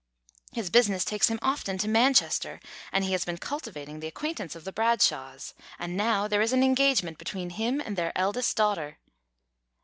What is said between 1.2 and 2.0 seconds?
him often to